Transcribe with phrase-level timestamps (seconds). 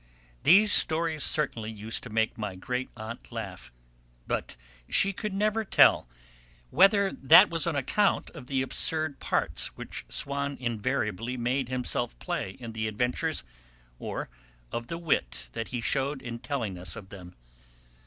[0.41, 3.71] These stories certainly used to make my great aunt laugh,
[4.25, 4.57] but
[4.89, 6.09] she could never tell
[6.71, 12.53] whether that was on account of the absurd parts which Swann invariably made himself play
[12.59, 13.43] in the adventures,
[13.99, 14.27] or
[14.71, 17.35] of the wit that he shewed in telling us of them.